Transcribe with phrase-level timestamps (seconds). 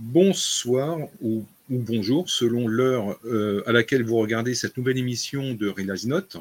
[0.00, 6.06] bonsoir ou, bonjour selon l'heure euh, à laquelle vous regardez cette nouvelle émission de Realize
[6.06, 6.38] Note.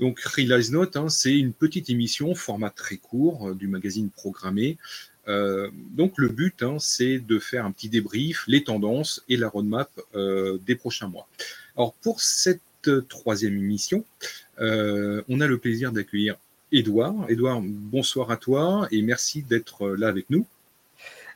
[0.00, 4.76] Donc Realize Note, hein, c'est une petite émission, format très court, euh, du magazine programmé.
[5.28, 9.48] Euh, donc le but, hein, c'est de faire un petit débrief, les tendances et la
[9.48, 11.28] roadmap des prochains mois.
[11.76, 12.60] Alors pour cette
[13.08, 14.04] troisième émission,
[14.58, 16.36] on a le plaisir d'accueillir
[16.72, 17.14] Edouard.
[17.28, 20.46] Edouard, bonsoir à toi et merci d'être là avec nous.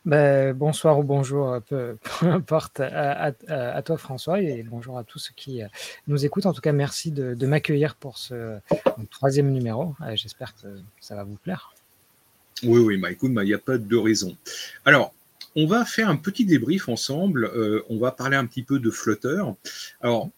[0.06, 3.32] Ben, bonsoir ou bonjour, euh, peu, importe à,
[3.84, 5.66] toi François et bonjour à tous ceux qui euh,
[6.06, 6.46] nous écoutent.
[6.46, 8.58] En tout cas, merci de, m'accueillir pour ce
[9.10, 9.94] troisième numéro.
[10.00, 10.68] Euh, j'espère que
[11.00, 11.74] ça va vous plaire.
[12.62, 14.36] Oui, oui, bah, écoute, il n'y a pas de raison.
[14.86, 15.12] Alors,
[15.54, 17.50] on va faire un petit débrief ensemble.
[17.90, 19.42] on va parler un petit peu de Flutter.
[20.00, 20.30] Alors,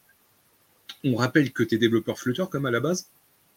[1.04, 3.08] on rappelle que tu es développeur Flutter comme à la base?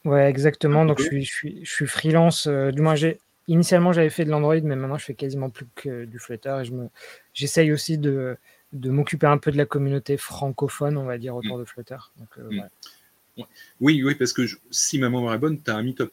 [0.03, 0.85] Ouais, exactement.
[0.85, 2.47] Donc, je suis, je suis, je suis freelance.
[2.47, 6.05] du moins, j'ai Initialement, j'avais fait de l'Android, mais maintenant, je fais quasiment plus que
[6.05, 6.57] du Flutter.
[6.61, 6.89] Et je me,
[7.33, 8.37] j'essaye aussi de,
[8.73, 11.59] de m'occuper un peu de la communauté francophone, on va dire, autour mm.
[11.61, 11.97] de Flutter.
[12.39, 12.49] Euh,
[13.37, 13.43] mm.
[13.81, 16.11] Oui, oui, parce que si ma mémoire est bonne, tu as un meet-up.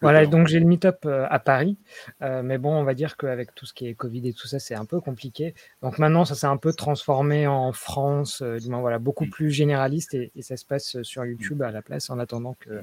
[0.00, 1.76] Voilà, donc j'ai le meet-up euh, à Paris,
[2.22, 4.58] euh, mais bon, on va dire qu'avec tout ce qui est Covid et tout ça,
[4.58, 5.54] c'est un peu compliqué.
[5.82, 9.50] Donc maintenant, ça s'est un peu transformé en France, euh, du moins voilà, beaucoup plus
[9.50, 12.82] généraliste et, ça se passe sur YouTube à la place en attendant que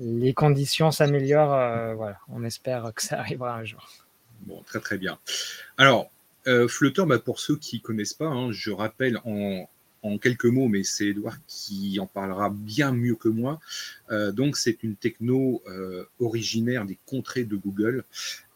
[0.00, 1.94] les conditions s'améliorent.
[1.94, 3.86] voilà, on espère que ça arrivera un jour.
[4.40, 5.18] Bon, très très bien.
[5.76, 6.10] Alors,
[6.68, 9.68] Flutter, bah, pour ceux qui ne connaissent pas, hein, je rappelle en,
[10.08, 13.60] en quelques mots, mais c'est Edouard qui en parlera bien mieux que moi.
[14.10, 18.04] Euh, donc, c'est une techno euh, originaire des contrées de Google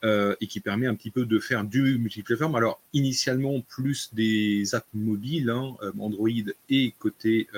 [0.04, 2.54] euh, et qui permet un petit peu de faire du multiplateforme.
[2.54, 6.28] Alors, initialement, plus des apps mobiles, hein, Android
[6.68, 7.48] et côté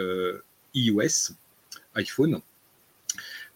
[0.75, 1.35] iOS,
[1.95, 2.41] iPhone.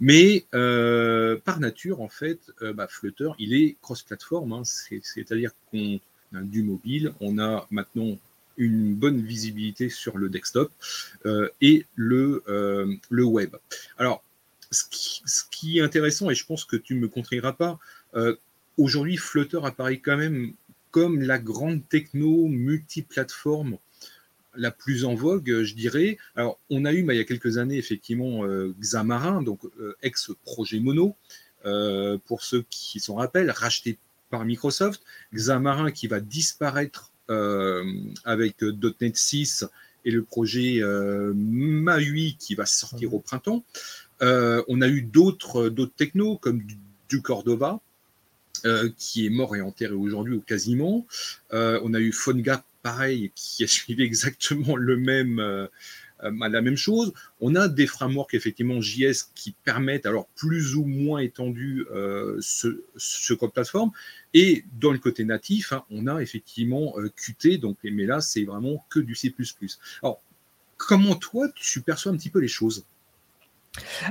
[0.00, 4.62] Mais par nature, en fait, bah, Flutter, il est cross-platform, hein.
[4.64, 6.00] c'est-à-dire qu'on
[6.32, 8.18] du mobile, on a maintenant
[8.58, 10.70] une bonne visibilité sur le desktop
[11.24, 13.56] euh, et le, euh, le web.
[13.96, 14.22] Alors,
[14.70, 14.84] ce
[15.50, 17.78] qui, est intéressant, et je pense que tu ne me contreras pas,
[18.14, 18.36] euh,
[18.76, 20.52] aujourd'hui, Flutter apparaît quand même
[20.90, 23.78] comme la grande techno multiplateforme
[24.54, 26.18] la plus en vogue, je dirais.
[26.34, 28.44] Alors, on a eu bah, il y a quelques années, effectivement,
[28.80, 29.60] Xamarin, donc
[30.02, 31.14] ex-projet Mono,
[32.26, 33.98] pour ceux qui s'en rappellent, racheté
[34.30, 35.02] par Microsoft.
[35.32, 37.12] Xamarin qui va disparaître
[38.24, 39.66] avec euh, .NET 6
[40.04, 43.64] et le projet euh, MAUI qui va sortir au printemps.
[44.20, 46.62] on a eu d'autres technos comme
[47.08, 47.80] du, Cordova,
[48.96, 51.06] qui est mort et enterré aujourd'hui quasiment.
[51.52, 55.66] on a eu PhoneGap, pareil, qui a suivi exactement le même, euh,
[56.22, 57.12] la même chose.
[57.40, 62.82] On a des frameworks effectivement JS qui permettent, alors plus ou moins étendu, euh, ce,
[62.96, 63.90] ce, code plateforme.
[64.34, 68.44] Et dans le côté natif, hein, on a effectivement euh, Qt, donc, mais là, c'est
[68.44, 69.34] vraiment que du C.
[70.02, 70.20] Alors,
[70.76, 72.84] comment toi, tu perçois un petit peu les choses?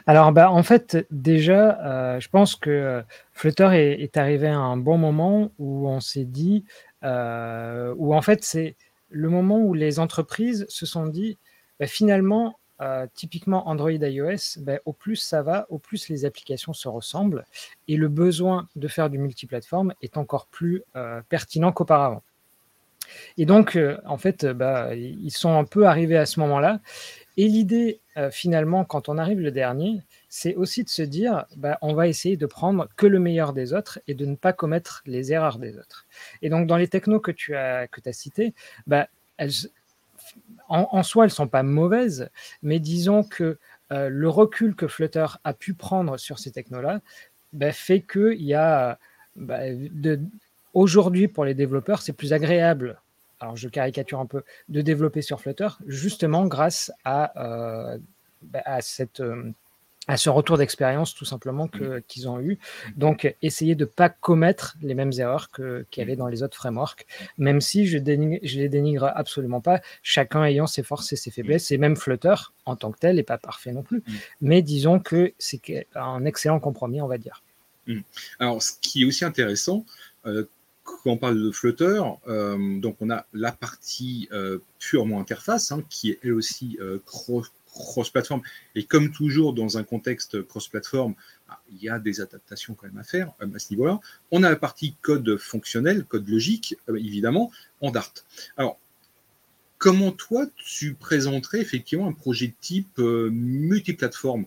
[0.05, 3.03] Alors, bah, en fait, déjà, je pense que
[3.33, 6.63] Flutter est, arrivé à un bon moment où on s'est dit,
[7.03, 8.75] où en fait, c'est
[9.09, 11.37] le moment où les entreprises se sont dit,
[11.79, 16.73] bah, finalement, euh, typiquement Android iOS, bah, au plus ça va, au plus les applications
[16.73, 17.43] se ressemblent
[17.87, 22.21] et le besoin de faire du multiplateforme est encore plus euh, pertinent qu'auparavant.
[23.37, 26.81] Et donc, euh, en fait, bah, ils sont un peu arrivés à ce moment-là.
[27.37, 28.01] Et l'idée,
[28.31, 31.45] finalement, quand on arrive le dernier, c'est aussi de se dire,
[31.83, 35.03] on va essayer de prendre que le meilleur des autres et de ne pas commettre
[35.05, 36.07] les erreurs des autres.
[36.41, 38.55] Et donc, dans les technos que tu as, que cités,
[39.37, 39.51] elles,
[40.69, 42.29] en, soi, elles ne sont pas mauvaises,
[42.61, 43.57] mais disons que
[43.91, 47.01] euh, le recul que Flutter a pu prendre sur ces technos-là
[47.53, 48.99] bah, fait qu'il y a.
[49.35, 49.59] Bah,
[50.73, 52.99] aujourd'hui, pour les développeurs, c'est plus agréable,
[53.39, 57.97] alors je caricature un peu, de développer sur Flutter, justement grâce à, euh,
[58.41, 59.21] bah, à cette.
[59.21, 59.51] Euh,
[60.07, 62.01] à ce retour d'expérience tout simplement mmh.
[62.07, 62.59] qu'ils ont eu.
[62.95, 66.19] Donc, essayer de ne pas commettre les mêmes erreurs qu'il y avait mmh.
[66.19, 67.05] dans les autres frameworks,
[67.37, 71.71] même si je, ne les dénigre absolument pas, chacun ayant ses forces et ses faiblesses,
[71.71, 74.03] et même Flutter en tant que tel n'est pas parfait non plus.
[74.41, 77.43] Mais disons que c'est un excellent compromis, on va dire.
[78.39, 79.85] Alors, ce qui est aussi intéressant,
[80.25, 80.43] euh,
[80.83, 85.83] quand on parle de Flutter, euh, donc on a la partie euh, purement interface, hein,
[85.89, 86.77] qui est elle aussi
[87.77, 88.41] cross cross-platform.
[88.75, 91.15] Et comme toujours dans un contexte cross-platform,
[91.49, 93.99] ah, il y a des adaptations quand même à faire euh, à ce niveau-là.
[94.31, 97.51] On a la partie code fonctionnel, code logique, euh, évidemment,
[97.81, 98.13] en Dart.
[98.57, 98.77] Alors,
[99.77, 104.45] comment toi, tu présenterais effectivement un projet type euh, multiplateforme?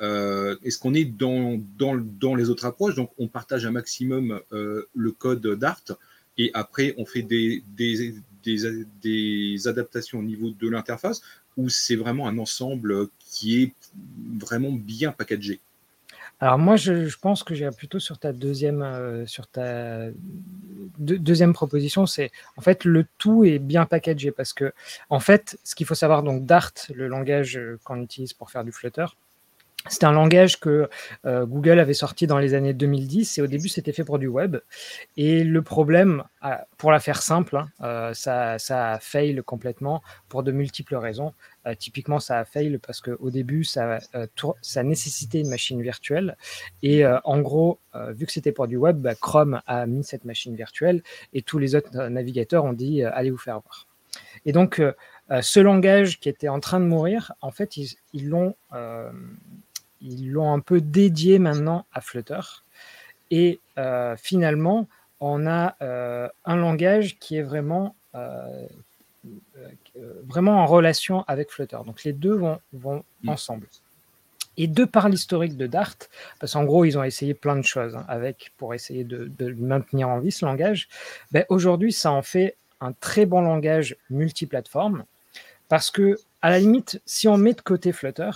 [0.00, 2.96] Est-ce qu'on est dans, dans, les autres approches?
[2.96, 5.84] Donc, on partage un maximum le code Dart,
[6.38, 7.62] et après on fait des,
[8.42, 11.22] des, adaptations au niveau de l'interface,
[11.56, 13.72] ou c'est vraiment un ensemble qui est
[14.38, 15.60] vraiment bien packagé
[16.42, 20.08] alors moi, je, pense que j'irai plutôt sur ta deuxième, euh, sur ta
[20.98, 22.04] deuxième proposition.
[22.04, 24.72] C'est en fait le tout est bien packagé parce que
[25.08, 28.64] en fait, ce qu'il faut savoir donc Dart, le langage euh, qu'on utilise pour faire
[28.64, 29.06] du Flutter,
[29.88, 30.88] c'est un langage que
[31.26, 34.28] euh, Google avait sorti dans les années 2010 et au début c'était fait pour du
[34.28, 34.58] web.
[35.16, 40.02] Et le problème, ah, pour la faire simple, hein, euh, ça, ça a fail complètement
[40.28, 41.34] pour de multiples raisons.
[41.66, 43.98] Euh, typiquement, ça a fail parce qu'au début, ça,
[44.60, 46.36] ça nécessitait une machine virtuelle.
[46.82, 47.78] Et en gros,
[48.10, 51.02] vu que c'était pour du web, bah, Chrome a mis cette machine virtuelle
[51.32, 53.86] et tous les autres navigateurs ont dit allez vous faire voir.
[54.44, 54.82] Et donc,
[55.40, 58.54] ce langage qui était en train de mourir, en fait, ils l'ont
[60.02, 62.40] l'ont un peu dédié maintenant à Flutter.
[63.30, 64.88] Et euh, finalement,
[65.20, 68.66] on a euh, un langage qui est vraiment, euh,
[70.24, 71.78] vraiment en relation avec Flutter.
[71.86, 73.28] Donc les deux vont, vont mm.
[73.28, 73.68] ensemble.
[74.58, 75.94] Et de par l'historique de Dart,
[76.38, 80.08] parce qu'en gros, ils ont essayé plein de choses hein, avec pour essayer de, maintenir
[80.08, 80.88] en vie ce langage,
[81.30, 85.04] ben, aujourd'hui, ça en fait un très bon langage multiplateforme.
[85.68, 88.30] Parce que, à la limite, si on met de côté Flutter,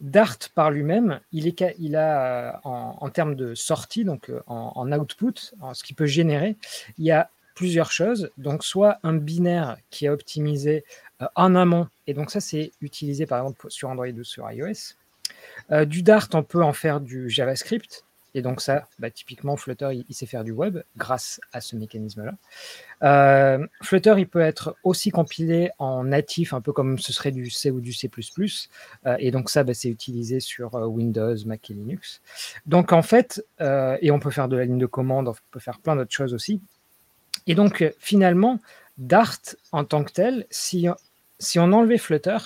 [0.00, 5.34] Dart par lui-même, il, a euh, en, termes de sortie, donc euh, en, output,
[5.72, 6.56] ce qu'il peut générer,
[6.98, 8.30] il y a plusieurs choses.
[8.38, 10.84] Donc, soit un binaire qui est optimisé
[11.20, 14.94] euh, en amont, et donc ça, c'est utilisé par exemple sur Android ou sur iOS.
[15.86, 18.04] du Dart, on peut en faire du JavaScript,
[18.34, 22.34] et donc ça, bah, typiquement, Flutter, il, sait faire du web grâce à ce mécanisme-là.
[23.02, 27.50] Euh, Flutter, il peut être aussi compilé en natif, un peu comme ce serait du
[27.50, 28.10] C ou du C++.
[29.06, 32.20] Euh, et donc ça, bah, c'est utilisé sur euh, Windows, Mac et Linux.
[32.66, 35.78] Donc en fait, et on peut faire de la ligne de commande, on peut faire
[35.78, 36.60] plein d'autres choses aussi.
[37.46, 38.60] Et donc finalement,
[38.98, 39.38] Dart
[39.72, 40.86] en tant que tel, si,
[41.38, 42.36] si on enlevait Flutter,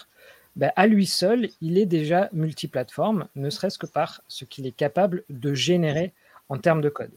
[0.56, 4.76] ben, à lui seul, il est déjà multiplateforme, ne serait-ce que par ce qu'il est
[4.76, 6.12] capable de générer
[6.48, 7.12] en termes de code.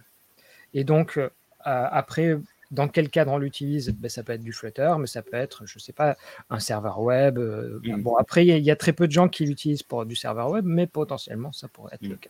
[0.73, 1.29] Et donc, euh,
[1.63, 2.37] après,
[2.71, 3.89] dans quel cadre on l'utilise?
[3.89, 6.17] Ben, Ça peut être du Flutter, mais ça peut être, je ne sais pas,
[6.49, 7.37] un serveur web.
[7.37, 8.01] Euh, mm.
[8.01, 10.65] Bon, après, il y, a très peu de gens qui l'utilisent pour du serveur web,
[10.65, 12.09] mais potentiellement, ça pourrait être mm.
[12.09, 12.29] le cas.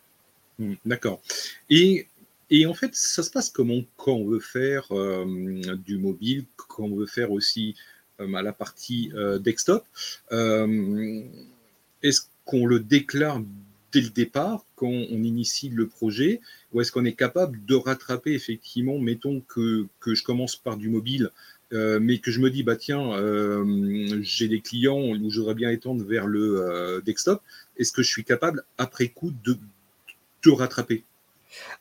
[0.60, 0.74] Mm.
[0.86, 1.22] D'accord.
[1.70, 2.08] Et,
[2.50, 3.82] et, en fait, ça se passe comment?
[3.98, 5.26] Quand on veut faire euh,
[5.86, 7.76] du mobile, quand on veut faire aussi
[8.20, 9.86] à la partie euh, desktop.
[10.32, 11.22] Euh,
[12.04, 13.42] est-ce qu'on le déclare
[13.92, 16.42] dès le départ, quand on initie le projet,
[16.74, 21.30] ou est-ce qu'on est capable de rattraper effectivement, mettons que, je commence par du mobile,
[21.72, 23.12] mais que je me dis, bah tiens,
[24.22, 27.42] j'ai des clients où j'aurais bien étendre vers le desktop,
[27.78, 29.58] est-ce que je suis capable, après coup, de,
[30.44, 31.06] de rattraper?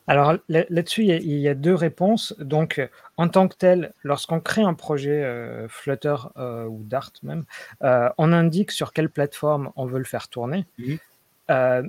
[0.07, 2.35] Alors là-dessus, il, y a deux réponses.
[2.39, 2.81] Donc,
[3.17, 7.45] en tant que tel, lorsqu'on crée un projet euh, Flutter euh, ou Dart même,
[7.83, 10.65] euh, on indique sur quelle plateforme on veut le faire tourner.
[10.77, 10.95] Mmh.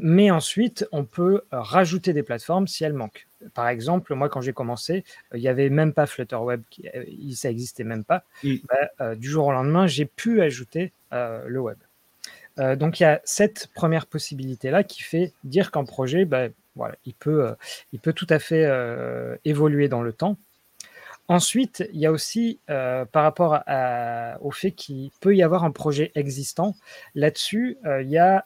[0.03, 3.27] mais ensuite, on peut rajouter des plateformes si elles manquent.
[3.55, 5.05] Par exemple, moi, quand j'ai commencé,
[5.35, 6.63] il n'y avait même pas Flutter Web,
[7.35, 8.25] ça n'existait même pas.
[8.45, 8.55] Mmh.
[8.69, 11.79] Bah, du jour au lendemain, j'ai pu ajouter le web.
[12.79, 17.15] donc, il y a cette première possibilité-là qui fait dire qu'un projet, bah, voilà, il
[17.15, 17.55] peut, euh,
[17.93, 20.37] il peut tout à fait euh, évoluer dans le temps.
[21.29, 23.65] Ensuite, il y a aussi euh, par rapport
[24.41, 26.77] au fait qu'il peut y avoir un projet existant.
[27.17, 28.45] Là-dessus, il y a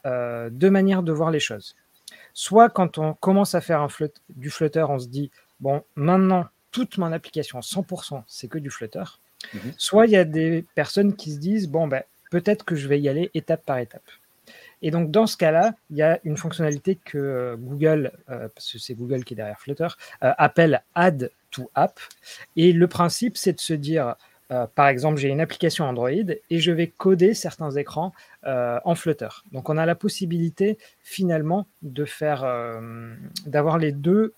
[0.49, 1.75] deux manières de voir les choses.
[2.33, 3.87] Soit quand on commence à faire un
[4.29, 9.03] du Flutter, on se dit, bon, maintenant, toute mon application, 100%, c'est que du Flutter.
[9.53, 12.87] Mmh Soit il y a des personnes qui se disent, bon, ben, peut-être que je
[12.87, 14.09] vais y aller étape par étape.
[14.81, 18.71] Et donc, dans ce cas-là, il y a une fonctionnalité que euh, Google, euh, parce
[18.71, 19.87] que c'est Google qui est derrière Flutter,
[20.23, 21.99] euh, appelle Add to App.
[22.55, 24.15] Et le principe, c'est de se dire,
[24.75, 28.11] par exemple, j'ai une application Android et je vais coder certains écrans
[28.43, 29.29] en Flutter.
[29.51, 32.45] Donc, on a la possibilité finalement de faire,
[33.45, 34.33] d'avoir les deux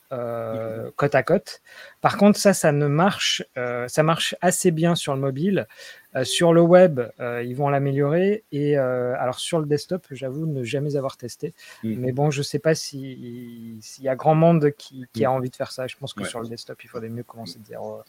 [0.95, 1.61] côte à côte.
[2.01, 3.43] Par contre, ça, ça ne marche,
[3.87, 5.67] ça marche assez bien sur le mobile.
[6.15, 8.43] Euh, sur le web, euh, ils vont l'améliorer.
[8.51, 11.53] Et euh, alors sur le desktop, j'avoue ne jamais avoir testé.
[11.83, 11.95] Mm.
[11.97, 15.33] Mais bon, je ne sais pas s'il y a grand monde qui, a mm.
[15.33, 15.87] envie de faire ça.
[15.87, 18.01] Je pense que sur le desktop, il faudrait mieux commencer de zéro.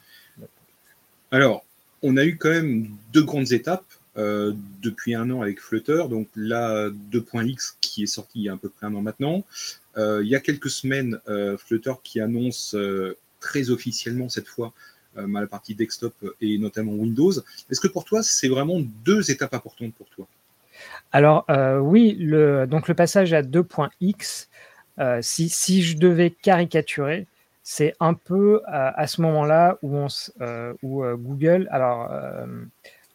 [1.31, 1.65] Alors,
[2.05, 3.85] on a eu quand même deux grandes étapes.
[4.17, 8.57] depuis un an avec Flutter, donc la 2.x qui est sorti il y a à
[8.57, 9.45] peu près un an maintenant.
[9.97, 11.19] il y a quelques semaines,
[11.59, 12.77] Flutter qui annonce
[13.41, 14.73] très officiellement cette fois
[15.17, 17.33] euh, la partie desktop et notamment Windows.
[17.71, 20.27] Est-ce que pour toi, c'est vraiment deux étapes importantes pour toi?
[21.13, 24.49] Alors euh, oui, le, donc le passage à 2.x,
[24.99, 27.29] euh, si, si, je devais caricaturer,
[27.65, 30.07] c'est un peu à, ce moment-là où, on,
[30.83, 32.09] où Google, alors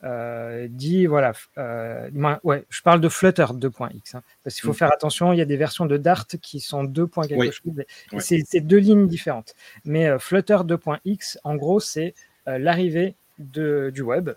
[0.05, 2.09] euh, dit voilà, euh,
[2.43, 4.75] ouais, je parle de Flutter 2.x hein, parce qu'il faut mm.
[4.75, 5.33] faire attention.
[5.33, 7.07] Il y a des versions de Dart qui sont 2.
[7.27, 7.83] quelque chose.
[8.19, 9.55] C'est deux lignes différentes.
[9.83, 12.13] Mais euh, Flutter 2.x, en gros, c'est
[12.47, 14.31] l'arrivée du web.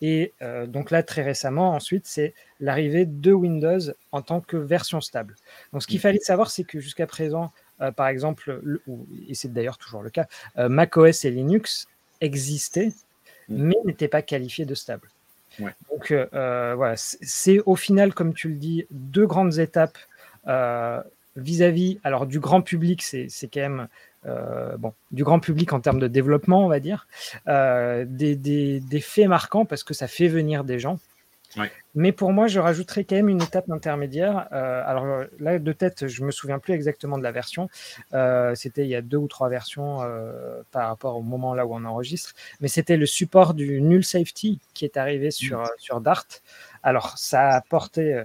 [0.00, 0.32] Et
[0.66, 3.78] donc là, très récemment, ensuite, c'est l'arrivée de Windows
[4.10, 5.36] en tant que version stable.
[5.72, 6.00] Donc, ce qu'il mm.
[6.00, 7.52] fallait savoir, c'est que jusqu'à présent,
[7.90, 8.60] par exemple,
[9.28, 11.88] et c'est d'ailleurs toujours le cas, macOS et Linux
[12.20, 12.92] existaient
[13.48, 13.68] Mm.
[13.68, 15.08] mais n'était pas qualifié de stable.
[15.90, 19.98] Donc euh, euh, voilà, c'est au final, comme tu le dis, deux grandes étapes
[20.46, 21.02] euh,
[21.36, 23.88] vis-à-vis alors du grand public, c'est quand même
[24.78, 27.06] bon, du grand public en termes de développement, on va dire,
[27.46, 28.34] des,
[28.80, 30.98] des, faits marquants parce que ça fait venir des gens.
[31.94, 34.48] Mais pour moi, je rajouterais quand même une étape intermédiaire.
[34.52, 37.68] Euh, alors là, de tête, je me souviens plus exactement de la version.
[38.14, 41.66] Euh, c'était il y a deux ou trois versions euh, par rapport au moment là
[41.66, 42.32] où on enregistre.
[42.60, 45.68] Mais c'était le support du null safety qui est arrivé sur, mmh.
[45.78, 46.26] sur Dart.
[46.82, 48.22] Alors, ça a apporté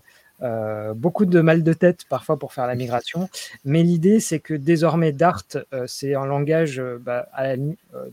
[0.96, 3.28] beaucoup de mal de tête parfois pour faire la migration,
[3.66, 5.44] mais l'idée c'est que désormais Dart
[5.88, 7.64] c'est un langage bah, à la,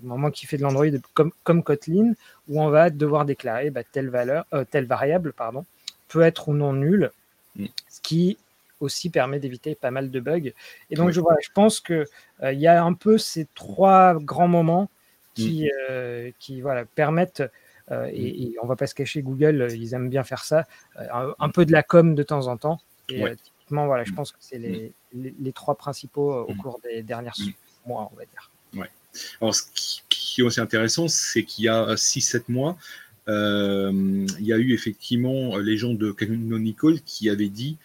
[0.03, 2.15] moment qui fait de l'Android comme, comme, Kotlin
[2.49, 5.65] où on va devoir déclarer bah, telle valeur, telle variable pardon
[6.09, 7.11] peut être ou non nulle,
[7.57, 7.67] mm.
[7.89, 8.39] ce qui
[8.81, 10.53] aussi permet d'éviter pas mal de bugs.
[10.91, 12.07] Et donc je, je pense que
[12.43, 14.91] il y a un peu ces trois grands moments
[15.35, 16.33] qui, mm.
[16.39, 17.43] qui voilà, permettent
[17.91, 20.67] euh, et, on va pas se cacher, Google, euh, ils aiment bien faire ça.
[20.99, 22.81] Euh, un, peu de la com de temps en temps.
[23.09, 27.31] Et typiquement, voilà, je pense que c'est les, les, trois principaux au cours des derniers
[27.87, 28.51] mois, on va dire.
[28.75, 28.91] Ouais.
[29.41, 29.63] Alors, ce
[30.35, 32.77] qui, est aussi intéressant, c'est qu'il y a 6-7 mois,
[33.27, 37.79] il y a eu effectivement les gens de Canonical qui avaient dit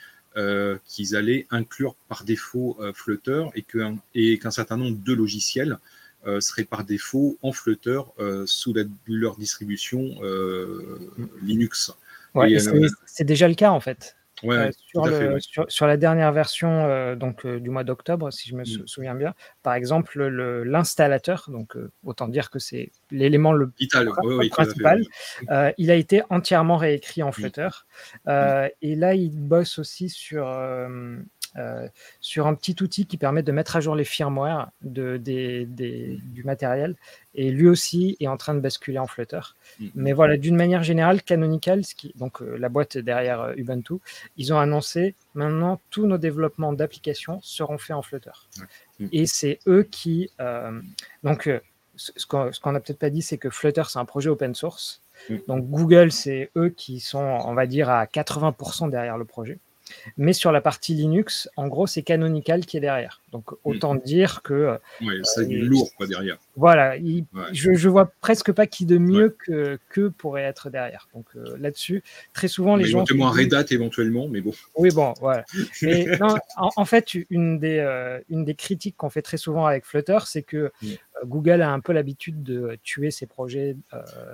[0.86, 3.46] qu'ils allaient inclure par défaut Flutter
[4.15, 5.77] et qu'un certain nombre de logiciels
[6.27, 8.75] euh, serait par défaut en Flutter euh, sous
[9.08, 11.00] leur distribution euh,
[11.41, 11.94] Linux.
[13.06, 14.18] c'est déjà le cas en fait.
[15.67, 18.88] Sur, la dernière version donc, du mois d'octobre, si je me mm.
[18.88, 20.24] souviens bien, par exemple,
[20.65, 23.72] l'installateur, donc autant dire que c'est l'élément le
[24.50, 25.03] principal,
[25.77, 27.29] il a été entièrement réécrit en.
[27.31, 27.69] Flutter.
[28.25, 28.67] Mm.
[28.81, 30.46] Et là, il bosse aussi sur
[31.58, 31.88] euh,
[32.22, 36.96] sur un petit outil qui permet de mettre à jour les firmware de, du matériel.
[37.36, 39.39] Et lui aussi est en train de basculer en Flutter.
[39.39, 39.91] Mm-hmm.
[39.96, 43.96] Mais voilà, d'une manière générale, Canonical, qui, donc euh, la boîte derrière euh, Ubuntu,
[44.38, 48.32] ils ont annoncé maintenant tous nos développements d'applications seront faits en Flutter.
[49.00, 49.08] Mm.
[49.12, 50.32] Et c'est eux qui.
[51.24, 51.50] donc,
[51.96, 55.01] ce qu'on n'a peut-être pas dit, c'est que Flutter, c'est un projet open source.
[55.29, 55.36] Mm.
[55.48, 59.60] Donc Google, c'est eux qui sont, on va dire, à 80% derrière le projet.
[60.17, 63.22] Mais sur la partie Linux, en gros, c'est Canonical qui est derrière.
[63.31, 64.01] Donc autant mm.
[64.01, 64.53] dire que.
[64.53, 66.38] Euh, oui, c'est du lourd quoi, derrière.
[66.55, 66.96] Voilà,
[67.51, 71.08] je, je vois presque pas qui de mieux que, que pourrait être derrière.
[71.13, 72.03] Donc euh, là-dessus,
[72.34, 73.00] très souvent les gens.
[73.00, 74.53] Éventuellement Red Hat éventuellement, mais bon.
[74.75, 75.46] Oui, bon, voilà.
[75.81, 79.86] mais non, en, fait, une des, euh, une des critiques qu'on fait très souvent avec
[79.86, 80.88] Flutter, c'est que mm.
[81.25, 83.75] Google a un peu l'habitude de tuer ses projets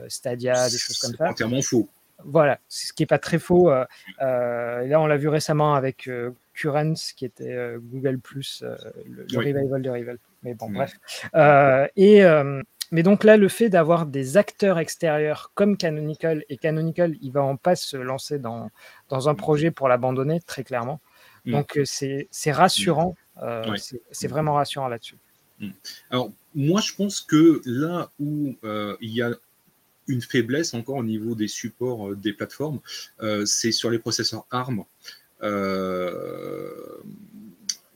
[0.08, 1.18] Stadia, des choses comme ça.
[1.26, 1.90] C'est entièrement faux.
[2.24, 3.70] Voilà, ce qui n'est pas très faux.
[3.70, 3.86] Euh,
[4.22, 8.64] euh, là, on l'a vu récemment avec euh, Currents, qui était Google Plus,
[9.06, 10.18] le, revival de Rival.
[10.44, 10.94] Mais bon, bref.
[11.96, 12.24] et,
[12.92, 17.44] mais donc là, le fait d'avoir des acteurs extérieurs comme Canonical, et Canonical, il va
[17.44, 18.70] en pas se lancer dans,
[19.10, 21.02] dans un projet pour l'abandonner, très clairement.
[21.46, 21.52] Mm.
[21.52, 23.16] Donc c'est rassurant,
[24.12, 25.18] c'est vraiment rassurant là-dessus.
[25.60, 25.70] Mm.
[26.12, 28.56] Alors, moi, je pense que là où
[29.02, 29.32] il y a
[30.08, 32.80] une faiblesse encore au niveau des supports euh, des plateformes,
[33.22, 34.84] euh, c'est sur les processeurs ARM.
[35.42, 36.72] Euh,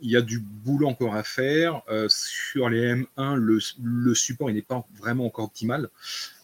[0.01, 1.81] il y a du boulot encore à faire.
[2.07, 5.89] sur les M1, le, support n'est pas vraiment encore optimal.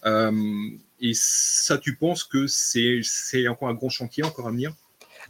[0.06, 4.76] et ça, tu penses que c'est encore un gros chantier encore à venir?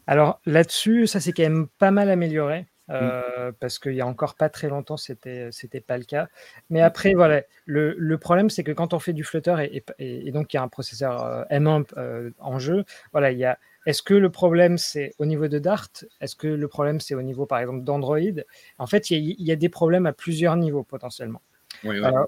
[0.08, 2.66] Alors là-dessus, ça s'est quand même pas mal amélioré.
[2.88, 2.94] Mmh.
[2.94, 6.28] Euh, parce qu'il y a encore pas très longtemps, c'était c'était pas le cas.
[6.70, 6.84] Mais mmh.
[6.84, 10.54] après, voilà, le, le problème, c'est que quand on fait du Flutter et, et, donc
[10.54, 13.58] il y a un processeur euh, M1 euh, en jeu, voilà, il y a.
[13.88, 15.90] Est-ce que le problème c'est au niveau de Dart?
[16.22, 18.20] Est-ce que le problème c'est au niveau par exemple d'Android?
[18.80, 21.42] En fait, il y, a, il y, a, des problèmes à plusieurs niveaux potentiellement.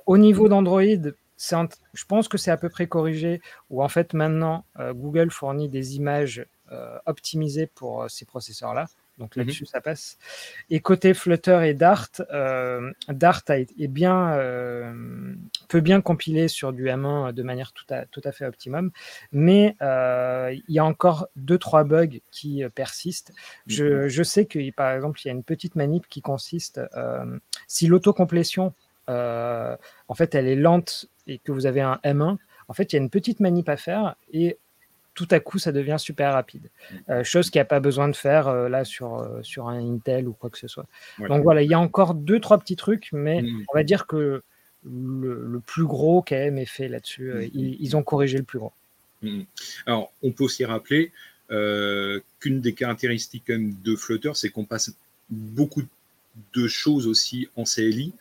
[0.05, 4.65] au niveau d'Android, je pense que c'est à peu près corrigé, où en fait maintenant
[4.77, 6.45] Google fournit des images
[7.07, 8.85] optimisées pour ces processeurs-là
[9.17, 9.43] Donc mhm.
[9.43, 10.17] là-dessus, ça passe.
[10.69, 15.33] Et côté Flutter et Dart, euh, Dart est bien, euh,
[15.67, 18.91] peut bien compiler sur du M1 de manière tout à, tout à fait optimum,
[19.31, 23.33] mais euh, il y a encore deux trois bugs qui persistent.
[23.65, 24.07] Je, mhm.
[24.07, 26.81] je, sais que par exemple, il y a une petite manip qui consiste
[27.67, 28.74] si l'autocomplétion
[29.07, 33.00] en fait elle est lente et que vous avez un M1, en fait il y
[33.00, 34.57] a une petite manip à faire et
[35.17, 36.69] tout à coup, ça devient super rapide.
[36.69, 36.95] Mm.
[37.09, 39.79] Euh, chose qu'il n'y a pas besoin de faire euh, là sur, euh, sur un
[39.79, 40.86] Intel ou quoi que ce soit.
[41.27, 43.65] Donc voilà, il y a encore deux, trois petits trucs, mais mm.
[43.67, 44.43] on va dire que
[44.86, 47.33] le, plus gros quand même est fait là-dessus.
[47.33, 47.50] Mm.
[47.55, 48.74] Ils, ont corrigé le plus gros.
[49.88, 51.12] Alors, on peut aussi rappeler
[51.50, 54.93] qu'une des caractéristiques de Flutter, c'est qu'on passe
[55.31, 55.81] beaucoup
[56.53, 58.13] de choses aussi en CLI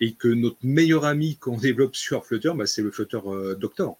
[0.00, 3.20] et que notre meilleur ami qu'on développe sur Flutter, bah, c'est le Flutter
[3.58, 3.96] Doctor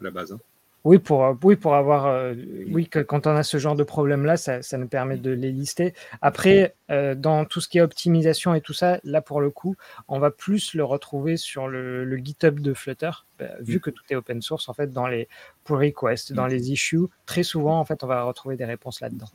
[0.00, 0.32] à la base.
[0.32, 0.40] Hein.
[0.88, 2.06] Oui, pour, euh, oui, pour avoir.
[2.06, 2.32] Euh,
[2.70, 5.52] oui, que, quand on a ce genre de problème-là, ça, ça, nous permet de les
[5.52, 5.92] lister.
[6.22, 9.76] Après, euh, dans tout ce qui est optimisation et tout ça, là, pour le coup,
[10.08, 14.02] on va plus le retrouver sur le, le GitHub de Flutter, bah, vu que tout
[14.08, 15.28] est open source, en fait, dans les
[15.64, 17.04] pull requests, dans les issues.
[17.26, 19.28] Très souvent, en fait, on va retrouver des réponses là-dedans.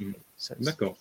[0.59, 0.97] D'accord.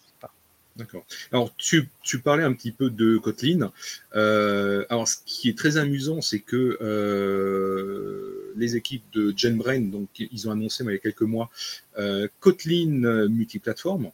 [0.77, 1.05] D'accord.
[1.33, 3.71] Alors, tu, tu, parlais un petit peu de Kotlin.
[4.15, 10.09] Euh, alors, ce qui est très amusant, c'est que euh, les équipes de GenBrain, donc,
[10.19, 11.51] ils ont annoncé il y a quelques mois
[11.99, 14.11] euh, Kotlin multiplateforme.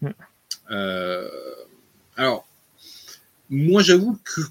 [0.00, 0.10] Mm.
[2.16, 2.46] Alors,
[3.50, 4.42] moi, j'avoue que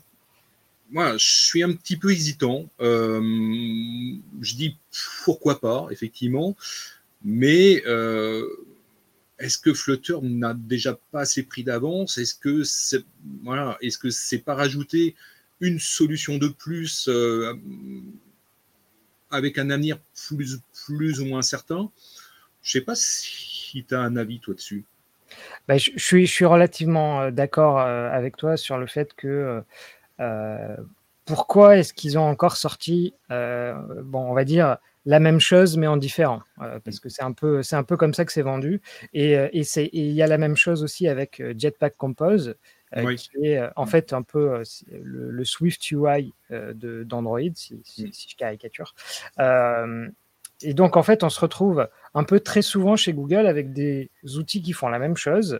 [0.91, 2.69] moi, je suis un petit peu hésitant.
[2.79, 4.75] Je dis
[5.23, 6.57] pourquoi pas, effectivement,
[7.23, 7.81] mais
[9.39, 12.17] est-ce que Flutter n'a déjà pas assez pris d'avance?
[12.17, 12.63] Est-ce que
[13.43, 15.15] voilà, est-ce que c'est pas rajouter
[15.59, 17.53] une solution de plus euh,
[19.31, 21.91] avec un avenir plus, plus ou moins certain?
[22.61, 24.85] Je sais pas si tu as un avis toi dessus.
[25.67, 29.63] Bah, je, suis, je suis relativement euh, d'accord euh, avec toi sur le fait que
[31.25, 35.97] pourquoi est-ce qu'ils ont encore sorti, bon, on va dire, la même chose mais en
[35.97, 38.81] différent euh, parce que c'est un peu c'est un peu comme ça que c'est vendu.
[39.13, 42.55] Et euh, et c'est il y a la même chose aussi avec euh, Jetpack Compose
[43.17, 48.13] qui est en fait un peu le, Swift UI de d'Android si, si, mm.
[48.13, 48.95] si, je caricature.
[50.61, 54.09] Et donc en fait on se retrouve un peu très souvent chez Google avec des
[54.37, 55.59] outils qui font la même chose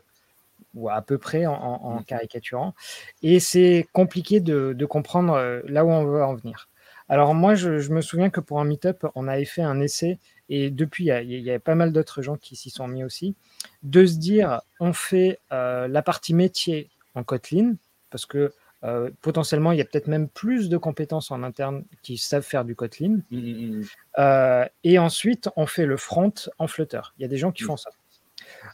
[0.76, 2.06] ou à peu près en, en, mm.
[2.06, 2.74] caricaturant.
[3.22, 6.70] Et c'est compliqué de, de comprendre là où on veut en venir
[7.08, 10.70] alors moi, je, me souviens que pour un meet-up, on avait fait un essai, et
[10.72, 13.36] depuis, il y, a, pas mal d'autres gens qui s'y sont mis aussi,
[13.84, 17.76] de se dire, on fait euh, la partie métier en Kotlin,
[18.10, 22.18] parce que euh, potentiellement, il y a peut-être même plus de compétences en interne qui
[22.18, 23.22] savent faire du Kotlin.
[23.32, 23.84] Mmh, mmh, mmh.
[24.20, 27.02] Euh, et ensuite, on fait le front en Flutter.
[27.18, 27.90] Il y a des gens qui font ça.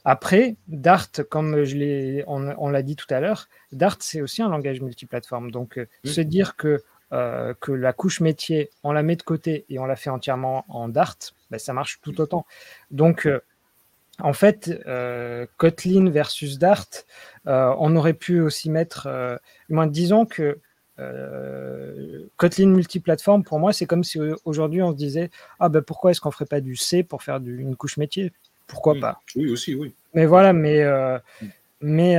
[0.03, 4.49] Après, Dart, comme je on, on l'a dit tout à l'heure, Dart, c'est aussi un
[4.49, 5.51] langage multiplateforme.
[5.51, 9.79] Donc, se dire que euh, que la couche métier, on la met de côté et
[9.79, 11.17] on la fait entièrement en Dart,
[11.49, 12.45] ben, ça marche tout autant.
[12.89, 13.41] Donc, euh,
[14.19, 16.87] en fait, euh, Kotlin versus Dart,
[17.45, 19.09] on aurait pu aussi mettre,
[19.67, 20.59] moins disons que
[22.37, 26.21] Kotlin multiplateforme, pour moi, c'est comme si aujourd'hui on se disait Ah ben pourquoi est-ce
[26.21, 28.31] qu'on ferait pas du C pour faire une couche métier?
[28.67, 29.19] Pourquoi pas?
[29.35, 29.93] Oui, aussi, oui.
[30.13, 31.47] Mais voilà, mais, mm.
[31.81, 32.11] mais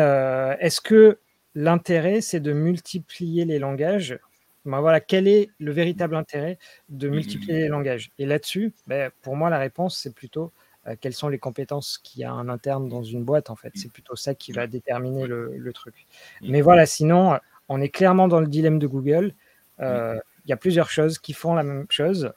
[0.61, 1.19] est-ce que
[1.55, 4.19] l'intérêt, c'est de multiplier les langages
[4.65, 7.73] ben voilà, quel est le véritable intérêt de mmh, multiplier mmh, les mmh.
[7.73, 8.11] langages?
[8.19, 10.53] Et là-dessus, ben, pour moi, la réponse, c'est plutôt
[10.87, 13.73] euh, quelles sont les compétences qu'il y a en interne dans une boîte, en fait.
[13.75, 16.07] C'est plutôt ça qui va déterminer le, truc.
[16.43, 19.33] Mais voilà, sinon, on est clairement dans le dilemme de Google.
[19.81, 22.33] Euh, il y a plusieurs choses qui font la même chose.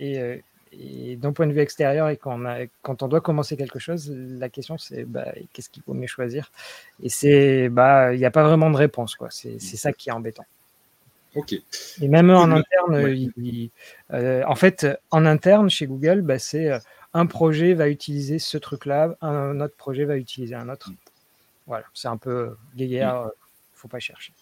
[0.00, 0.36] Et, euh,
[1.16, 4.10] d'un point de vue extérieur, et quand on, a, quand on doit commencer quelque chose,
[4.14, 6.52] la question c'est bah, qu'est-ce qu'il faut mieux choisir?
[7.02, 9.28] Et c'est bah il n'y a pas vraiment de réponse quoi.
[9.30, 10.44] C'est ça qui est embêtant.
[12.00, 13.70] Et même en interne,
[14.12, 16.78] euh, en fait, en interne chez Google, bah, c'est euh,
[17.14, 20.90] un projet va utiliser ce truc-là, un autre projet va utiliser un autre.
[21.66, 23.30] Voilà, c'est un peu guéguerre, ne
[23.74, 24.32] faut pas chercher.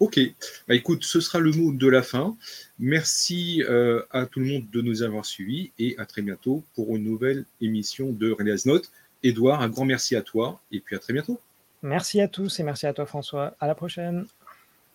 [0.00, 0.18] Ok,
[0.66, 2.36] bah, écoute, ce sera le mot de la fin.
[2.78, 6.96] Merci euh, à tout le monde de nous avoir suivis et à très bientôt pour
[6.96, 8.90] une nouvelle émission de Release Note.
[9.22, 11.40] Edouard, un grand merci à toi et puis à très bientôt.
[11.82, 13.56] Merci à tous et merci à toi François.
[13.60, 14.26] À la prochaine.